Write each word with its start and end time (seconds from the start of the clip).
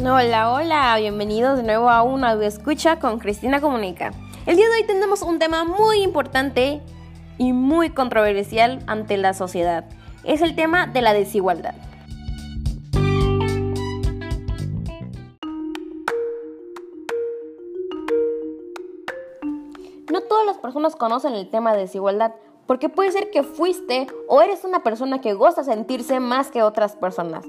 Hola, 0.00 0.52
hola, 0.52 0.96
bienvenidos 1.00 1.56
de 1.56 1.64
nuevo 1.64 1.90
a 1.90 2.04
una 2.04 2.32
escucha 2.44 3.00
con 3.00 3.18
Cristina 3.18 3.60
Comunica. 3.60 4.12
El 4.46 4.56
día 4.56 4.68
de 4.68 4.76
hoy 4.76 4.86
tenemos 4.86 5.22
un 5.22 5.40
tema 5.40 5.64
muy 5.64 6.02
importante 6.02 6.80
y 7.36 7.52
muy 7.52 7.90
controversial 7.90 8.78
ante 8.86 9.16
la 9.16 9.34
sociedad. 9.34 9.86
Es 10.22 10.40
el 10.40 10.54
tema 10.54 10.86
de 10.86 11.02
la 11.02 11.12
desigualdad. 11.14 11.74
No 20.12 20.20
todas 20.28 20.46
las 20.46 20.58
personas 20.58 20.94
conocen 20.94 21.34
el 21.34 21.50
tema 21.50 21.72
de 21.72 21.80
desigualdad, 21.80 22.34
porque 22.68 22.88
puede 22.88 23.10
ser 23.10 23.30
que 23.30 23.42
fuiste 23.42 24.06
o 24.28 24.42
eres 24.42 24.62
una 24.62 24.84
persona 24.84 25.20
que 25.20 25.34
goza 25.34 25.64
sentirse 25.64 26.20
más 26.20 26.52
que 26.52 26.62
otras 26.62 26.94
personas. 26.94 27.44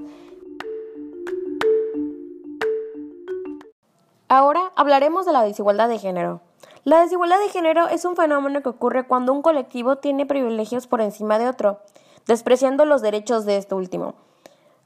Ahora 4.32 4.70
hablaremos 4.76 5.26
de 5.26 5.32
la 5.32 5.42
desigualdad 5.42 5.88
de 5.88 5.98
género. 5.98 6.40
La 6.84 7.00
desigualdad 7.00 7.40
de 7.40 7.48
género 7.48 7.88
es 7.88 8.04
un 8.04 8.14
fenómeno 8.14 8.62
que 8.62 8.68
ocurre 8.68 9.04
cuando 9.04 9.32
un 9.32 9.42
colectivo 9.42 9.96
tiene 9.96 10.24
privilegios 10.24 10.86
por 10.86 11.00
encima 11.00 11.40
de 11.40 11.48
otro, 11.48 11.80
despreciando 12.28 12.84
los 12.84 13.02
derechos 13.02 13.44
de 13.44 13.56
este 13.56 13.74
último. 13.74 14.14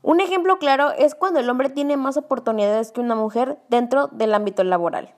Un 0.01 0.23
ejemplo 0.23 0.59
claro 0.59 0.93
es 0.93 1.15
cuando 1.15 1.41
el 1.41 1.51
hombre 1.51 1.69
tiene 1.69 1.99
más 1.99 2.17
oportunidades 2.17 2.91
que 2.91 3.03
una 3.03 3.17
mujer 3.17 3.59
dentro 3.69 4.07
del 4.13 4.33
ámbito 4.33 4.65
laboral. 4.65 5.13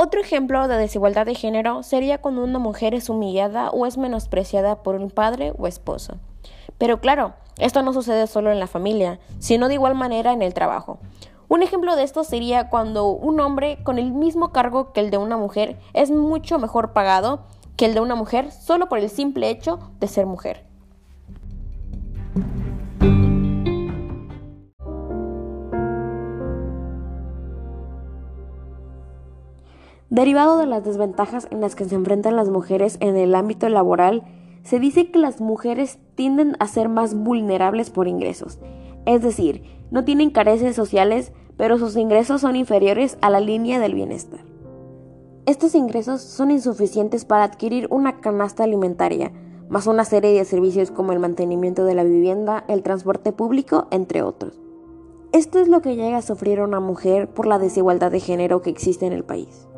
Otro 0.00 0.20
ejemplo 0.20 0.68
de 0.68 0.76
desigualdad 0.76 1.26
de 1.26 1.34
género 1.34 1.82
sería 1.82 2.18
cuando 2.18 2.44
una 2.44 2.60
mujer 2.60 2.94
es 2.94 3.08
humillada 3.08 3.70
o 3.70 3.84
es 3.84 3.98
menospreciada 3.98 4.84
por 4.84 4.94
un 4.94 5.10
padre 5.10 5.52
o 5.58 5.66
esposo. 5.66 6.18
Pero 6.78 7.00
claro, 7.00 7.34
esto 7.58 7.82
no 7.82 7.92
sucede 7.92 8.28
solo 8.28 8.52
en 8.52 8.60
la 8.60 8.68
familia, 8.68 9.18
sino 9.40 9.66
de 9.66 9.74
igual 9.74 9.96
manera 9.96 10.32
en 10.32 10.40
el 10.40 10.54
trabajo. 10.54 11.00
Un 11.48 11.64
ejemplo 11.64 11.96
de 11.96 12.04
esto 12.04 12.22
sería 12.22 12.70
cuando 12.70 13.08
un 13.08 13.40
hombre 13.40 13.82
con 13.82 13.98
el 13.98 14.12
mismo 14.12 14.52
cargo 14.52 14.92
que 14.92 15.00
el 15.00 15.10
de 15.10 15.18
una 15.18 15.36
mujer 15.36 15.80
es 15.94 16.12
mucho 16.12 16.60
mejor 16.60 16.92
pagado 16.92 17.40
que 17.74 17.86
el 17.86 17.94
de 17.94 18.00
una 18.00 18.14
mujer 18.14 18.52
solo 18.52 18.88
por 18.88 19.00
el 19.00 19.10
simple 19.10 19.50
hecho 19.50 19.80
de 19.98 20.06
ser 20.06 20.26
mujer. 20.26 20.67
Derivado 30.18 30.58
de 30.58 30.66
las 30.66 30.82
desventajas 30.82 31.46
en 31.52 31.60
las 31.60 31.76
que 31.76 31.84
se 31.84 31.94
enfrentan 31.94 32.34
las 32.34 32.48
mujeres 32.48 32.96
en 32.98 33.16
el 33.16 33.36
ámbito 33.36 33.68
laboral, 33.68 34.24
se 34.64 34.80
dice 34.80 35.12
que 35.12 35.18
las 35.20 35.40
mujeres 35.40 36.00
tienden 36.16 36.56
a 36.58 36.66
ser 36.66 36.88
más 36.88 37.14
vulnerables 37.14 37.90
por 37.90 38.08
ingresos, 38.08 38.58
es 39.06 39.22
decir, 39.22 39.62
no 39.92 40.02
tienen 40.02 40.30
carencias 40.30 40.74
sociales, 40.74 41.30
pero 41.56 41.78
sus 41.78 41.96
ingresos 41.96 42.40
son 42.40 42.56
inferiores 42.56 43.16
a 43.20 43.30
la 43.30 43.38
línea 43.38 43.78
del 43.78 43.94
bienestar. 43.94 44.40
Estos 45.46 45.76
ingresos 45.76 46.20
son 46.20 46.50
insuficientes 46.50 47.24
para 47.24 47.44
adquirir 47.44 47.86
una 47.88 48.20
canasta 48.20 48.64
alimentaria, 48.64 49.30
más 49.68 49.86
una 49.86 50.04
serie 50.04 50.32
de 50.32 50.44
servicios 50.44 50.90
como 50.90 51.12
el 51.12 51.20
mantenimiento 51.20 51.84
de 51.84 51.94
la 51.94 52.02
vivienda, 52.02 52.64
el 52.66 52.82
transporte 52.82 53.30
público, 53.30 53.86
entre 53.92 54.22
otros. 54.22 54.58
Esto 55.30 55.60
es 55.60 55.68
lo 55.68 55.80
que 55.80 55.94
llega 55.94 56.16
a 56.16 56.22
sufrir 56.22 56.60
una 56.60 56.80
mujer 56.80 57.28
por 57.28 57.46
la 57.46 57.60
desigualdad 57.60 58.10
de 58.10 58.18
género 58.18 58.62
que 58.62 58.70
existe 58.70 59.06
en 59.06 59.12
el 59.12 59.22
país. 59.22 59.68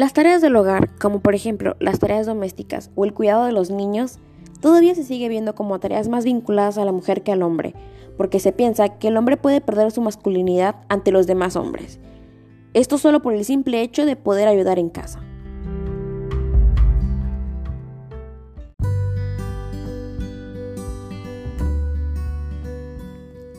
Las 0.00 0.14
tareas 0.14 0.40
del 0.40 0.56
hogar, 0.56 0.88
como 0.98 1.20
por 1.20 1.34
ejemplo 1.34 1.76
las 1.78 1.98
tareas 1.98 2.24
domésticas 2.24 2.90
o 2.94 3.04
el 3.04 3.12
cuidado 3.12 3.44
de 3.44 3.52
los 3.52 3.68
niños, 3.68 4.18
todavía 4.62 4.94
se 4.94 5.04
sigue 5.04 5.28
viendo 5.28 5.54
como 5.54 5.78
tareas 5.78 6.08
más 6.08 6.24
vinculadas 6.24 6.78
a 6.78 6.86
la 6.86 6.92
mujer 6.92 7.22
que 7.22 7.32
al 7.32 7.42
hombre, 7.42 7.74
porque 8.16 8.40
se 8.40 8.50
piensa 8.50 8.96
que 8.96 9.08
el 9.08 9.18
hombre 9.18 9.36
puede 9.36 9.60
perder 9.60 9.90
su 9.90 10.00
masculinidad 10.00 10.76
ante 10.88 11.12
los 11.12 11.26
demás 11.26 11.54
hombres. 11.54 12.00
Esto 12.72 12.96
solo 12.96 13.20
por 13.20 13.34
el 13.34 13.44
simple 13.44 13.82
hecho 13.82 14.06
de 14.06 14.16
poder 14.16 14.48
ayudar 14.48 14.78
en 14.78 14.88
casa. 14.88 15.20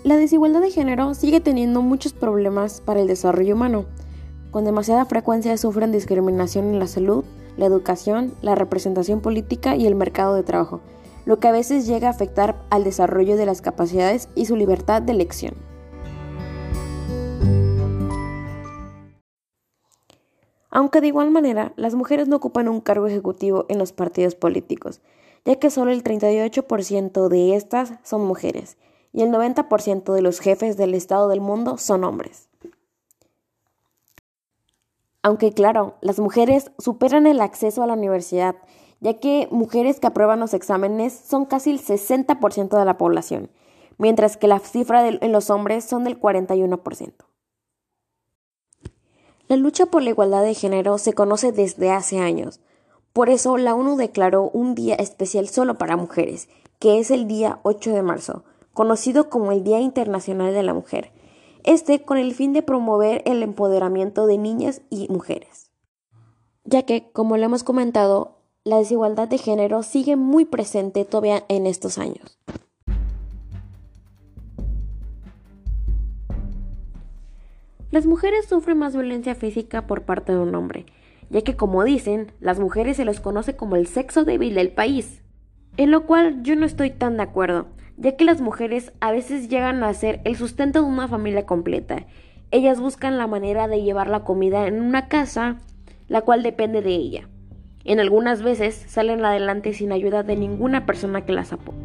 La 0.03 0.17
desigualdad 0.17 0.61
de 0.61 0.71
género 0.71 1.13
sigue 1.13 1.39
teniendo 1.39 1.83
muchos 1.83 2.13
problemas 2.13 2.81
para 2.81 2.99
el 2.99 3.05
desarrollo 3.05 3.53
humano. 3.53 3.85
Con 4.51 4.65
demasiada 4.65 5.05
frecuencia 5.05 5.55
sufren 5.55 5.93
discriminación 5.93 6.65
en 6.65 6.79
la 6.79 6.87
salud, 6.87 7.23
la 7.55 7.65
educación, 7.65 8.33
la 8.41 8.53
representación 8.53 9.21
política 9.21 9.77
y 9.77 9.87
el 9.87 9.95
mercado 9.95 10.35
de 10.35 10.43
trabajo, 10.43 10.81
lo 11.25 11.39
que 11.39 11.47
a 11.47 11.53
veces 11.53 11.87
llega 11.87 12.09
a 12.09 12.11
afectar 12.11 12.61
al 12.69 12.83
desarrollo 12.83 13.37
de 13.37 13.45
las 13.45 13.61
capacidades 13.61 14.27
y 14.35 14.47
su 14.47 14.57
libertad 14.57 15.01
de 15.01 15.13
elección. 15.13 15.53
Aunque 20.69 20.99
de 20.99 21.07
igual 21.07 21.31
manera, 21.31 21.71
las 21.77 21.95
mujeres 21.95 22.27
no 22.27 22.35
ocupan 22.35 22.67
un 22.67 22.81
cargo 22.81 23.07
ejecutivo 23.07 23.65
en 23.69 23.77
los 23.77 23.93
partidos 23.93 24.35
políticos, 24.35 24.99
ya 25.45 25.55
que 25.55 25.69
solo 25.69 25.91
el 25.91 26.03
38% 26.03 27.29
de 27.29 27.55
estas 27.55 27.93
son 28.03 28.25
mujeres 28.25 28.77
y 29.13 29.21
el 29.21 29.31
90% 29.31 30.13
de 30.13 30.21
los 30.21 30.39
jefes 30.39 30.75
del 30.75 30.93
Estado 30.93 31.29
del 31.29 31.39
mundo 31.39 31.77
son 31.77 32.03
hombres. 32.03 32.49
Aunque 35.23 35.53
claro, 35.53 35.95
las 36.01 36.19
mujeres 36.19 36.71
superan 36.79 37.27
el 37.27 37.41
acceso 37.41 37.83
a 37.83 37.87
la 37.87 37.93
universidad, 37.93 38.55
ya 39.01 39.19
que 39.19 39.47
mujeres 39.51 39.99
que 39.99 40.07
aprueban 40.07 40.39
los 40.39 40.53
exámenes 40.53 41.13
son 41.13 41.45
casi 41.45 41.71
el 41.71 41.79
60% 41.79 42.77
de 42.77 42.85
la 42.85 42.97
población, 42.97 43.49
mientras 43.97 44.37
que 44.37 44.47
la 44.47 44.59
cifra 44.59 45.07
en 45.07 45.31
los 45.31 45.49
hombres 45.49 45.85
son 45.85 46.03
del 46.03 46.19
41%. 46.19 47.13
La 49.47 49.57
lucha 49.57 49.85
por 49.85 50.01
la 50.01 50.11
igualdad 50.11 50.43
de 50.43 50.53
género 50.53 50.97
se 50.97 51.13
conoce 51.13 51.51
desde 51.51 51.91
hace 51.91 52.19
años. 52.19 52.61
Por 53.11 53.29
eso 53.29 53.57
la 53.57 53.75
ONU 53.75 53.97
declaró 53.97 54.49
un 54.53 54.75
día 54.75 54.95
especial 54.95 55.49
solo 55.49 55.77
para 55.77 55.97
mujeres, 55.97 56.47
que 56.79 56.99
es 56.99 57.11
el 57.11 57.27
día 57.27 57.59
8 57.63 57.93
de 57.93 58.01
marzo, 58.01 58.45
conocido 58.73 59.29
como 59.29 59.51
el 59.51 59.63
Día 59.63 59.81
Internacional 59.81 60.53
de 60.53 60.63
la 60.63 60.73
Mujer, 60.73 61.11
este 61.63 62.03
con 62.03 62.17
el 62.17 62.33
fin 62.33 62.53
de 62.53 62.61
promover 62.61 63.21
el 63.25 63.43
empoderamiento 63.43 64.27
de 64.27 64.37
niñas 64.37 64.81
y 64.89 65.07
mujeres. 65.09 65.71
Ya 66.63 66.83
que, 66.83 67.11
como 67.11 67.37
lo 67.37 67.43
hemos 67.43 67.63
comentado, 67.63 68.37
la 68.63 68.77
desigualdad 68.77 69.27
de 69.27 69.37
género 69.37 69.81
sigue 69.83 70.15
muy 70.15 70.45
presente 70.45 71.05
todavía 71.05 71.43
en 71.47 71.65
estos 71.65 71.97
años. 71.97 72.37
Las 77.91 78.05
mujeres 78.05 78.45
sufren 78.45 78.77
más 78.77 78.95
violencia 78.95 79.35
física 79.35 79.85
por 79.85 80.03
parte 80.03 80.31
de 80.31 80.39
un 80.39 80.55
hombre, 80.55 80.85
ya 81.29 81.41
que 81.41 81.57
como 81.57 81.83
dicen, 81.83 82.31
las 82.39 82.57
mujeres 82.59 82.97
se 82.97 83.05
les 83.05 83.19
conoce 83.19 83.57
como 83.57 83.75
el 83.75 83.87
sexo 83.87 84.23
débil 84.23 84.55
del 84.55 84.71
país, 84.71 85.21
en 85.75 85.91
lo 85.91 86.05
cual 86.05 86.41
yo 86.43 86.55
no 86.55 86.65
estoy 86.65 86.91
tan 86.91 87.17
de 87.17 87.23
acuerdo, 87.23 87.67
ya 87.97 88.15
que 88.15 88.25
las 88.25 88.41
mujeres 88.41 88.93
a 88.99 89.11
veces 89.11 89.49
llegan 89.49 89.83
a 89.83 89.93
ser 89.93 90.21
el 90.23 90.35
sustento 90.35 90.81
de 90.81 90.87
una 90.87 91.07
familia 91.07 91.45
completa. 91.45 92.05
Ellas 92.51 92.79
buscan 92.79 93.17
la 93.17 93.27
manera 93.27 93.67
de 93.67 93.81
llevar 93.81 94.07
la 94.07 94.23
comida 94.23 94.67
en 94.67 94.81
una 94.81 95.07
casa, 95.07 95.57
la 96.07 96.21
cual 96.21 96.43
depende 96.43 96.81
de 96.81 96.91
ella. 96.91 97.29
En 97.83 97.99
algunas 97.99 98.41
veces 98.41 98.75
salen 98.87 99.23
adelante 99.25 99.73
sin 99.73 99.91
ayuda 99.91 100.23
de 100.23 100.35
ninguna 100.35 100.85
persona 100.85 101.25
que 101.25 101.33
las 101.33 101.53
apoye. 101.53 101.77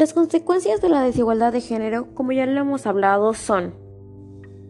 Las 0.00 0.14
consecuencias 0.14 0.80
de 0.80 0.88
la 0.88 1.02
desigualdad 1.02 1.52
de 1.52 1.60
género, 1.60 2.14
como 2.14 2.32
ya 2.32 2.46
lo 2.46 2.58
hemos 2.58 2.86
hablado, 2.86 3.34
son 3.34 3.74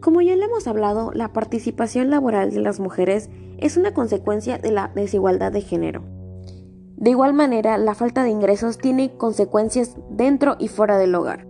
como 0.00 0.22
ya 0.22 0.34
le 0.34 0.46
hemos 0.46 0.66
hablado, 0.66 1.12
la 1.12 1.32
participación 1.32 2.10
laboral 2.10 2.50
de 2.50 2.60
las 2.60 2.80
mujeres 2.80 3.30
es 3.58 3.76
una 3.76 3.92
consecuencia 3.92 4.58
de 4.58 4.70
la 4.70 4.90
desigualdad 4.94 5.52
de 5.52 5.60
género. 5.60 6.02
De 6.96 7.10
igual 7.10 7.34
manera, 7.34 7.78
la 7.78 7.94
falta 7.94 8.24
de 8.24 8.30
ingresos 8.30 8.78
tiene 8.78 9.16
consecuencias 9.16 9.96
dentro 10.10 10.56
y 10.58 10.68
fuera 10.68 10.98
del 10.98 11.14
hogar. 11.14 11.46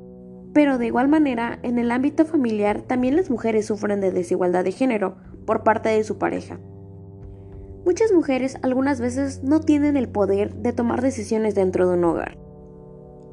Pero 0.53 0.79
de 0.79 0.87
igual 0.87 1.09
manera, 1.09 1.59
en 1.63 1.79
el 1.79 1.91
ámbito 1.91 2.25
familiar 2.25 2.83
también 2.83 3.17
las 3.17 3.31
mujeres 3.31 3.67
sufren 3.67 4.01
de 4.01 4.11
desigualdad 4.11 4.65
de 4.65 4.73
género 4.73 5.17
por 5.47 5.63
parte 5.63 5.89
de 5.89 6.05
su 6.05 6.19
pareja. 6.19 6.59
Muchas 7.85 8.13
mujeres 8.13 8.59
algunas 8.63 9.01
veces 9.01 9.43
no 9.43 9.61
tienen 9.61 9.97
el 9.97 10.09
poder 10.09 10.55
de 10.55 10.73
tomar 10.73 11.03
decisiones 11.03 11.55
dentro 11.55 11.89
de 11.89 11.97
un 11.97 12.05
hogar. 12.05 12.37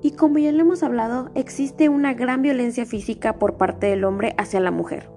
Y 0.01 0.11
como 0.11 0.37
ya 0.37 0.51
lo 0.51 0.61
hemos 0.61 0.83
hablado, 0.83 1.31
existe 1.33 1.89
una 1.89 2.13
gran 2.13 2.41
violencia 2.41 2.85
física 2.85 3.39
por 3.39 3.57
parte 3.57 3.87
del 3.87 4.03
hombre 4.03 4.35
hacia 4.37 4.59
la 4.59 4.71
mujer. 4.71 5.09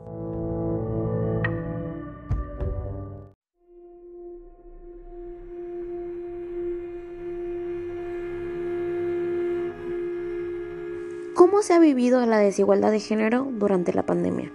¿Cómo 11.35 11.62
se 11.62 11.75
ha 11.75 11.79
vivido 11.79 12.25
la 12.27 12.38
desigualdad 12.38 12.91
de 12.91 13.00
género 13.00 13.49
durante 13.50 13.93
la 13.93 14.05
pandemia? 14.05 14.53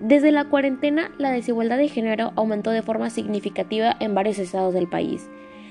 Desde 0.00 0.32
la 0.32 0.44
cuarentena, 0.44 1.10
la 1.18 1.30
desigualdad 1.30 1.76
de 1.76 1.88
género 1.88 2.32
aumentó 2.36 2.70
de 2.70 2.82
forma 2.82 3.10
significativa 3.10 3.96
en 3.98 4.14
varios 4.14 4.38
estados 4.38 4.72
del 4.74 4.88
país. 4.88 5.28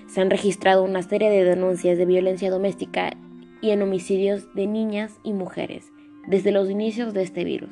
Se 0.08 0.22
han 0.22 0.30
registrado 0.30 0.84
una 0.84 1.02
serie 1.02 1.30
de 1.30 1.44
denuncias 1.44 1.98
de 1.98 2.06
violencia 2.06 2.50
doméstica 2.50 3.12
y 3.62 3.72
en 3.72 3.82
homicidios 3.82 4.54
de 4.54 4.68
niñas 4.68 5.20
y 5.24 5.34
mujeres 5.34 5.92
desde 6.28 6.52
los 6.52 6.70
inicios 6.70 7.14
de 7.14 7.24
este 7.24 7.44
virus. 7.44 7.70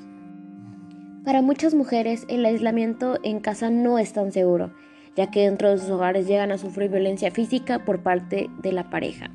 Para 1.26 1.42
muchas 1.42 1.74
mujeres, 1.74 2.26
el 2.30 2.46
aislamiento 2.46 3.20
en 3.24 3.40
casa 3.40 3.70
no 3.70 4.00
es 4.00 4.14
tan 4.14 4.32
seguro, 4.32 4.74
ya 5.16 5.32
que 5.32 5.42
dentro 5.42 5.72
de 5.72 5.78
sus 5.78 5.90
hogares 5.90 6.28
llegan 6.28 6.52
a 6.52 6.58
sufrir 6.58 6.92
violencia 6.92 7.32
física 7.32 7.84
por 7.84 8.04
parte 8.04 8.50
de 8.62 8.72
la 8.72 8.90
pareja. 8.90 9.32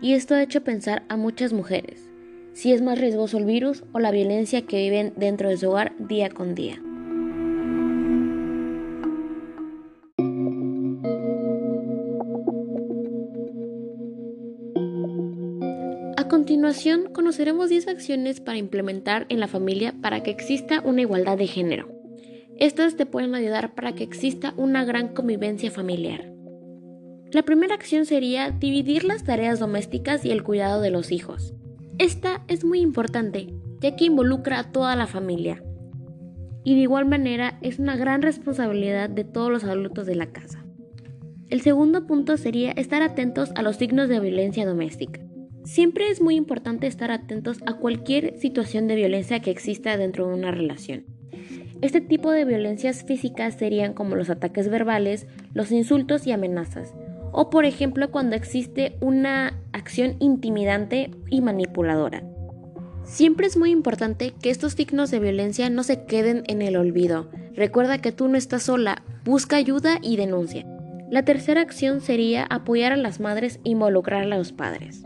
Y 0.00 0.12
esto 0.14 0.34
ha 0.34 0.42
hecho 0.42 0.62
pensar 0.62 1.04
a 1.08 1.16
muchas 1.16 1.52
mujeres 1.52 2.10
si 2.52 2.72
es 2.72 2.80
más 2.80 2.98
riesgoso 2.98 3.36
el 3.36 3.44
virus 3.44 3.84
o 3.92 3.98
la 3.98 4.10
violencia 4.10 4.62
que 4.62 4.78
viven 4.78 5.12
dentro 5.16 5.50
de 5.50 5.58
su 5.58 5.68
hogar 5.68 5.92
día 5.98 6.30
con 6.30 6.54
día. 6.54 6.80
A 16.26 16.28
continuación, 16.28 17.12
conoceremos 17.12 17.68
10 17.68 17.86
acciones 17.86 18.40
para 18.40 18.58
implementar 18.58 19.26
en 19.28 19.38
la 19.38 19.46
familia 19.46 19.94
para 20.02 20.24
que 20.24 20.32
exista 20.32 20.80
una 20.84 21.02
igualdad 21.02 21.38
de 21.38 21.46
género. 21.46 21.88
Estas 22.58 22.96
te 22.96 23.06
pueden 23.06 23.36
ayudar 23.36 23.76
para 23.76 23.94
que 23.94 24.02
exista 24.02 24.52
una 24.56 24.84
gran 24.84 25.14
convivencia 25.14 25.70
familiar. 25.70 26.32
La 27.30 27.44
primera 27.44 27.76
acción 27.76 28.06
sería 28.06 28.50
dividir 28.50 29.04
las 29.04 29.22
tareas 29.22 29.60
domésticas 29.60 30.24
y 30.24 30.32
el 30.32 30.42
cuidado 30.42 30.80
de 30.80 30.90
los 30.90 31.12
hijos. 31.12 31.54
Esta 31.98 32.42
es 32.48 32.64
muy 32.64 32.80
importante, 32.80 33.54
ya 33.80 33.94
que 33.94 34.06
involucra 34.06 34.58
a 34.58 34.72
toda 34.72 34.96
la 34.96 35.06
familia. 35.06 35.62
Y 36.64 36.74
de 36.74 36.80
igual 36.80 37.04
manera 37.06 37.56
es 37.62 37.78
una 37.78 37.94
gran 37.94 38.22
responsabilidad 38.22 39.08
de 39.08 39.22
todos 39.22 39.52
los 39.52 39.62
adultos 39.62 40.06
de 40.06 40.16
la 40.16 40.32
casa. 40.32 40.66
El 41.50 41.60
segundo 41.60 42.04
punto 42.08 42.36
sería 42.36 42.72
estar 42.72 43.02
atentos 43.02 43.52
a 43.54 43.62
los 43.62 43.76
signos 43.76 44.08
de 44.08 44.18
violencia 44.18 44.66
doméstica. 44.66 45.25
Siempre 45.66 46.10
es 46.10 46.20
muy 46.20 46.36
importante 46.36 46.86
estar 46.86 47.10
atentos 47.10 47.58
a 47.66 47.74
cualquier 47.74 48.38
situación 48.38 48.86
de 48.86 48.94
violencia 48.94 49.40
que 49.40 49.50
exista 49.50 49.96
dentro 49.96 50.28
de 50.28 50.34
una 50.34 50.52
relación. 50.52 51.04
Este 51.82 52.00
tipo 52.00 52.30
de 52.30 52.44
violencias 52.44 53.02
físicas 53.02 53.56
serían 53.56 53.92
como 53.92 54.14
los 54.14 54.30
ataques 54.30 54.68
verbales, 54.68 55.26
los 55.54 55.72
insultos 55.72 56.24
y 56.24 56.30
amenazas, 56.30 56.94
o 57.32 57.50
por 57.50 57.64
ejemplo 57.64 58.12
cuando 58.12 58.36
existe 58.36 58.96
una 59.00 59.60
acción 59.72 60.14
intimidante 60.20 61.10
y 61.30 61.40
manipuladora. 61.40 62.22
Siempre 63.02 63.48
es 63.48 63.56
muy 63.56 63.72
importante 63.72 64.34
que 64.40 64.50
estos 64.50 64.74
signos 64.74 65.10
de 65.10 65.18
violencia 65.18 65.68
no 65.68 65.82
se 65.82 66.04
queden 66.04 66.44
en 66.46 66.62
el 66.62 66.76
olvido. 66.76 67.28
Recuerda 67.56 67.98
que 67.98 68.12
tú 68.12 68.28
no 68.28 68.38
estás 68.38 68.62
sola, 68.62 69.02
busca 69.24 69.56
ayuda 69.56 69.98
y 70.00 70.16
denuncia. 70.16 70.64
La 71.10 71.24
tercera 71.24 71.60
acción 71.60 72.00
sería 72.00 72.44
apoyar 72.44 72.92
a 72.92 72.96
las 72.96 73.18
madres 73.18 73.58
e 73.64 73.70
involucrar 73.70 74.22
a 74.22 74.36
los 74.36 74.52
padres. 74.52 75.02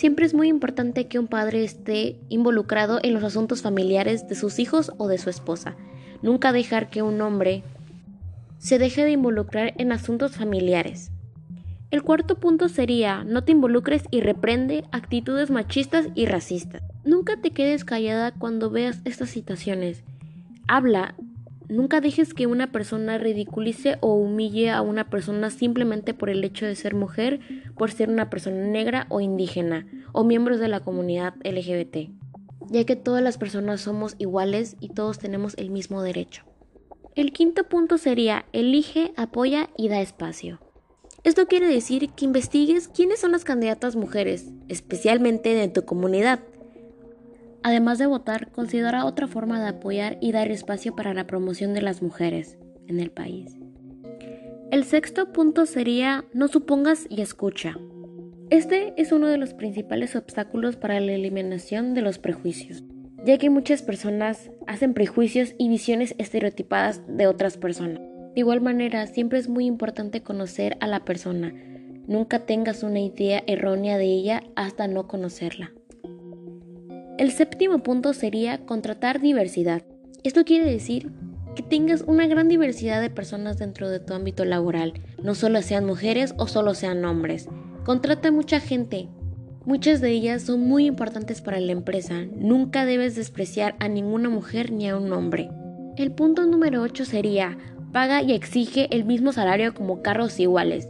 Siempre 0.00 0.24
es 0.24 0.32
muy 0.32 0.48
importante 0.48 1.08
que 1.08 1.18
un 1.18 1.26
padre 1.26 1.62
esté 1.62 2.18
involucrado 2.30 3.00
en 3.02 3.12
los 3.12 3.22
asuntos 3.22 3.60
familiares 3.60 4.26
de 4.28 4.34
sus 4.34 4.58
hijos 4.58 4.92
o 4.96 5.08
de 5.08 5.18
su 5.18 5.28
esposa. 5.28 5.76
Nunca 6.22 6.52
dejar 6.52 6.88
que 6.88 7.02
un 7.02 7.20
hombre 7.20 7.62
se 8.56 8.78
deje 8.78 9.04
de 9.04 9.10
involucrar 9.10 9.74
en 9.76 9.92
asuntos 9.92 10.36
familiares. 10.36 11.10
El 11.90 12.02
cuarto 12.02 12.40
punto 12.40 12.70
sería, 12.70 13.24
no 13.24 13.44
te 13.44 13.52
involucres 13.52 14.04
y 14.10 14.22
reprende 14.22 14.84
actitudes 14.90 15.50
machistas 15.50 16.06
y 16.14 16.24
racistas. 16.24 16.80
Nunca 17.04 17.36
te 17.36 17.50
quedes 17.50 17.84
callada 17.84 18.32
cuando 18.32 18.70
veas 18.70 19.02
estas 19.04 19.28
situaciones. 19.28 20.02
Habla, 20.66 21.14
nunca 21.70 22.00
dejes 22.00 22.34
que 22.34 22.46
una 22.46 22.72
persona 22.72 23.16
ridiculice 23.16 23.96
o 24.00 24.14
humille 24.14 24.70
a 24.70 24.82
una 24.82 25.08
persona 25.08 25.50
simplemente 25.50 26.12
por 26.12 26.28
el 26.28 26.44
hecho 26.44 26.66
de 26.66 26.74
ser 26.74 26.94
mujer, 26.94 27.40
por 27.78 27.90
ser 27.90 28.10
una 28.10 28.28
persona 28.28 28.66
negra 28.66 29.06
o 29.08 29.20
indígena, 29.20 29.86
o 30.12 30.24
miembros 30.24 30.60
de 30.60 30.68
la 30.68 30.80
comunidad 30.80 31.34
LGBT, 31.44 32.10
ya 32.68 32.84
que 32.84 32.96
todas 32.96 33.22
las 33.22 33.38
personas 33.38 33.80
somos 33.80 34.16
iguales 34.18 34.76
y 34.80 34.90
todos 34.90 35.18
tenemos 35.18 35.54
el 35.56 35.70
mismo 35.70 36.02
derecho. 36.02 36.44
El 37.14 37.32
quinto 37.32 37.64
punto 37.64 37.98
sería, 37.98 38.44
elige, 38.52 39.12
apoya 39.16 39.70
y 39.76 39.88
da 39.88 40.00
espacio. 40.00 40.60
Esto 41.22 41.46
quiere 41.46 41.66
decir 41.66 42.10
que 42.10 42.24
investigues 42.24 42.88
quiénes 42.88 43.20
son 43.20 43.32
las 43.32 43.44
candidatas 43.44 43.94
mujeres, 43.94 44.46
especialmente 44.68 45.54
de 45.54 45.68
tu 45.68 45.84
comunidad. 45.84 46.40
Además 47.62 47.98
de 47.98 48.06
votar, 48.06 48.50
considera 48.52 49.04
otra 49.04 49.26
forma 49.26 49.60
de 49.60 49.68
apoyar 49.68 50.16
y 50.20 50.32
dar 50.32 50.50
espacio 50.50 50.96
para 50.96 51.12
la 51.12 51.26
promoción 51.26 51.74
de 51.74 51.82
las 51.82 52.02
mujeres 52.02 52.58
en 52.86 53.00
el 53.00 53.10
país. 53.10 53.56
El 54.70 54.84
sexto 54.84 55.32
punto 55.32 55.66
sería 55.66 56.24
no 56.32 56.48
supongas 56.48 57.06
y 57.10 57.20
escucha. 57.20 57.76
Este 58.50 58.94
es 58.96 59.12
uno 59.12 59.26
de 59.26 59.36
los 59.36 59.52
principales 59.52 60.16
obstáculos 60.16 60.76
para 60.76 61.00
la 61.00 61.12
eliminación 61.12 61.92
de 61.92 62.02
los 62.02 62.18
prejuicios, 62.18 62.82
ya 63.24 63.36
que 63.36 63.50
muchas 63.50 63.82
personas 63.82 64.50
hacen 64.66 64.94
prejuicios 64.94 65.54
y 65.58 65.68
visiones 65.68 66.14
estereotipadas 66.18 67.02
de 67.06 67.26
otras 67.26 67.58
personas. 67.58 68.00
De 68.34 68.40
igual 68.40 68.60
manera, 68.60 69.06
siempre 69.06 69.38
es 69.38 69.48
muy 69.48 69.66
importante 69.66 70.22
conocer 70.22 70.76
a 70.80 70.86
la 70.86 71.04
persona. 71.04 71.52
Nunca 72.06 72.46
tengas 72.46 72.82
una 72.82 73.00
idea 73.00 73.42
errónea 73.46 73.98
de 73.98 74.06
ella 74.06 74.42
hasta 74.56 74.88
no 74.88 75.08
conocerla. 75.08 75.72
El 77.20 77.32
séptimo 77.32 77.82
punto 77.82 78.14
sería 78.14 78.64
contratar 78.64 79.20
diversidad. 79.20 79.82
Esto 80.24 80.42
quiere 80.46 80.64
decir 80.64 81.12
que 81.54 81.62
tengas 81.62 82.00
una 82.06 82.26
gran 82.26 82.48
diversidad 82.48 82.98
de 83.02 83.10
personas 83.10 83.58
dentro 83.58 83.90
de 83.90 84.00
tu 84.00 84.14
ámbito 84.14 84.46
laboral, 84.46 84.94
no 85.22 85.34
solo 85.34 85.60
sean 85.60 85.84
mujeres 85.84 86.32
o 86.38 86.46
solo 86.46 86.72
sean 86.72 87.04
hombres. 87.04 87.46
Contrata 87.84 88.30
mucha 88.30 88.58
gente. 88.58 89.10
Muchas 89.66 90.00
de 90.00 90.12
ellas 90.12 90.44
son 90.44 90.66
muy 90.66 90.86
importantes 90.86 91.42
para 91.42 91.60
la 91.60 91.72
empresa. 91.72 92.24
Nunca 92.34 92.86
debes 92.86 93.16
despreciar 93.16 93.76
a 93.80 93.88
ninguna 93.88 94.30
mujer 94.30 94.72
ni 94.72 94.88
a 94.88 94.96
un 94.96 95.12
hombre. 95.12 95.50
El 95.98 96.12
punto 96.12 96.46
número 96.46 96.80
8 96.80 97.04
sería 97.04 97.58
paga 97.92 98.22
y 98.22 98.32
exige 98.32 98.88
el 98.96 99.04
mismo 99.04 99.34
salario 99.34 99.74
como 99.74 100.00
carros 100.00 100.40
iguales. 100.40 100.88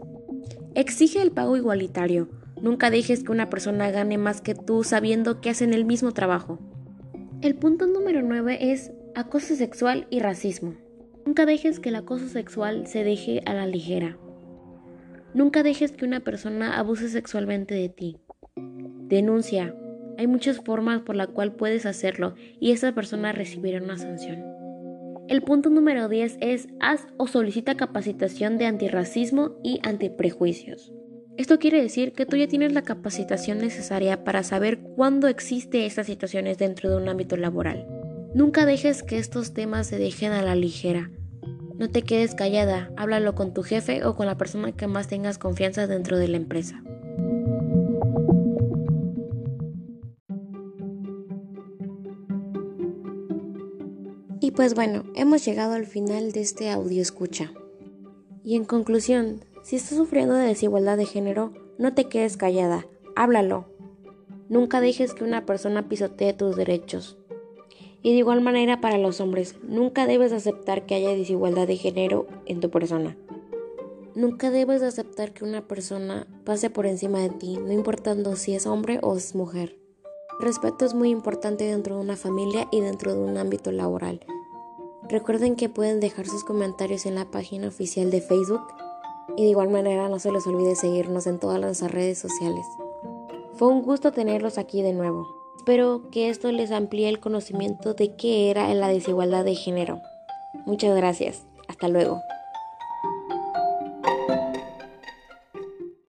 Exige 0.76 1.22
el 1.22 1.32
pago 1.32 1.56
igualitario. 1.56 2.28
Nunca 2.62 2.90
dejes 2.90 3.24
que 3.24 3.32
una 3.32 3.48
persona 3.48 3.90
gane 3.90 4.18
más 4.18 4.40
que 4.40 4.54
tú 4.54 4.84
sabiendo 4.84 5.40
que 5.40 5.50
hacen 5.50 5.72
el 5.72 5.84
mismo 5.84 6.12
trabajo. 6.12 6.58
El 7.40 7.54
punto 7.54 7.86
número 7.86 8.20
9 8.22 8.72
es 8.72 8.92
acoso 9.14 9.54
sexual 9.56 10.06
y 10.10 10.20
racismo. 10.20 10.74
Nunca 11.24 11.46
dejes 11.46 11.80
que 11.80 11.88
el 11.88 11.96
acoso 11.96 12.28
sexual 12.28 12.86
se 12.86 13.02
deje 13.02 13.40
a 13.46 13.54
la 13.54 13.66
ligera. 13.66 14.18
Nunca 15.32 15.62
dejes 15.62 15.92
que 15.92 16.04
una 16.04 16.20
persona 16.20 16.78
abuse 16.78 17.08
sexualmente 17.08 17.74
de 17.74 17.88
ti. 17.88 18.18
Denuncia. 18.56 19.74
Hay 20.18 20.26
muchas 20.26 20.58
formas 20.58 21.00
por 21.00 21.16
la 21.16 21.28
cual 21.28 21.54
puedes 21.54 21.86
hacerlo 21.86 22.34
y 22.58 22.72
esa 22.72 22.92
persona 22.94 23.32
recibirá 23.32 23.82
una 23.82 23.96
sanción. 23.96 24.44
El 25.28 25.42
punto 25.42 25.70
número 25.70 26.08
10 26.08 26.38
es 26.40 26.68
haz 26.80 27.06
o 27.16 27.26
solicita 27.26 27.76
capacitación 27.76 28.58
de 28.58 28.66
antirracismo 28.66 29.58
y 29.62 29.80
antiprejuicios. 29.82 30.92
Esto 31.40 31.58
quiere 31.58 31.80
decir 31.80 32.12
que 32.12 32.26
tú 32.26 32.36
ya 32.36 32.48
tienes 32.48 32.74
la 32.74 32.82
capacitación 32.82 33.56
necesaria 33.56 34.24
para 34.24 34.42
saber 34.42 34.78
cuándo 34.78 35.26
existe 35.26 35.86
estas 35.86 36.04
situaciones 36.04 36.58
dentro 36.58 36.90
de 36.90 36.98
un 36.98 37.08
ámbito 37.08 37.38
laboral. 37.38 37.86
Nunca 38.34 38.66
dejes 38.66 39.02
que 39.02 39.16
estos 39.16 39.54
temas 39.54 39.86
se 39.86 39.96
dejen 39.96 40.32
a 40.32 40.42
la 40.42 40.54
ligera. 40.54 41.10
No 41.78 41.88
te 41.88 42.02
quedes 42.02 42.34
callada, 42.34 42.92
háblalo 42.98 43.34
con 43.34 43.54
tu 43.54 43.62
jefe 43.62 44.04
o 44.04 44.16
con 44.16 44.26
la 44.26 44.36
persona 44.36 44.72
que 44.72 44.86
más 44.86 45.08
tengas 45.08 45.38
confianza 45.38 45.86
dentro 45.86 46.18
de 46.18 46.28
la 46.28 46.36
empresa. 46.36 46.82
Y 54.42 54.50
pues 54.50 54.74
bueno, 54.74 55.04
hemos 55.16 55.42
llegado 55.46 55.72
al 55.72 55.86
final 55.86 56.32
de 56.32 56.42
este 56.42 56.68
audio 56.68 57.00
escucha. 57.00 57.50
Y 58.44 58.56
en 58.56 58.66
conclusión, 58.66 59.42
si 59.62 59.76
estás 59.76 59.98
sufriendo 59.98 60.34
de 60.34 60.46
desigualdad 60.46 60.96
de 60.96 61.06
género, 61.06 61.52
no 61.78 61.94
te 61.94 62.04
quedes 62.04 62.36
callada, 62.36 62.86
háblalo. 63.16 63.66
Nunca 64.48 64.80
dejes 64.80 65.14
que 65.14 65.24
una 65.24 65.46
persona 65.46 65.88
pisotee 65.88 66.32
tus 66.32 66.56
derechos. 66.56 67.18
Y 68.02 68.12
de 68.12 68.18
igual 68.18 68.40
manera 68.40 68.80
para 68.80 68.98
los 68.98 69.20
hombres, 69.20 69.56
nunca 69.62 70.06
debes 70.06 70.32
aceptar 70.32 70.86
que 70.86 70.94
haya 70.94 71.10
desigualdad 71.10 71.66
de 71.66 71.76
género 71.76 72.26
en 72.46 72.60
tu 72.60 72.70
persona. 72.70 73.16
Nunca 74.14 74.50
debes 74.50 74.82
aceptar 74.82 75.32
que 75.32 75.44
una 75.44 75.68
persona 75.68 76.26
pase 76.44 76.70
por 76.70 76.86
encima 76.86 77.20
de 77.20 77.30
ti, 77.30 77.58
no 77.58 77.72
importando 77.72 78.34
si 78.36 78.54
es 78.54 78.66
hombre 78.66 78.98
o 79.02 79.16
es 79.16 79.34
mujer. 79.34 79.78
Respeto 80.40 80.86
es 80.86 80.94
muy 80.94 81.10
importante 81.10 81.64
dentro 81.64 81.96
de 81.96 82.00
una 82.00 82.16
familia 82.16 82.66
y 82.72 82.80
dentro 82.80 83.14
de 83.14 83.20
un 83.20 83.36
ámbito 83.36 83.70
laboral. 83.70 84.20
Recuerden 85.08 85.54
que 85.54 85.68
pueden 85.68 86.00
dejar 86.00 86.26
sus 86.26 86.44
comentarios 86.44 87.04
en 87.04 87.14
la 87.14 87.30
página 87.30 87.68
oficial 87.68 88.10
de 88.10 88.20
Facebook 88.20 88.62
y 89.36 89.44
de 89.44 89.50
igual 89.50 89.68
manera 89.68 90.08
no 90.08 90.18
se 90.18 90.32
les 90.32 90.46
olvide 90.46 90.74
seguirnos 90.76 91.26
en 91.26 91.38
todas 91.38 91.60
nuestras 91.60 91.90
redes 91.90 92.18
sociales. 92.18 92.66
Fue 93.54 93.68
un 93.68 93.82
gusto 93.82 94.12
tenerlos 94.12 94.58
aquí 94.58 94.82
de 94.82 94.92
nuevo. 94.92 95.26
Espero 95.56 96.02
que 96.10 96.30
esto 96.30 96.50
les 96.50 96.70
amplíe 96.70 97.08
el 97.08 97.20
conocimiento 97.20 97.94
de 97.94 98.16
qué 98.16 98.50
era 98.50 98.72
la 98.74 98.88
desigualdad 98.88 99.44
de 99.44 99.54
género. 99.54 100.00
Muchas 100.64 100.96
gracias. 100.96 101.44
Hasta 101.68 101.88
luego. 101.88 102.20